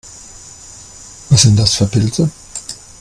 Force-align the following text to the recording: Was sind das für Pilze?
Was 1.29 1.43
sind 1.43 1.59
das 1.59 1.75
für 1.75 1.85
Pilze? 1.85 2.31